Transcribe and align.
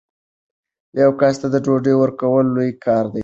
یو 1.01 1.11
کس 1.19 1.35
ته 1.41 1.47
ډوډۍ 1.65 1.93
ورکول 1.97 2.45
لوی 2.55 2.71
کار 2.85 3.05
دی. 3.13 3.19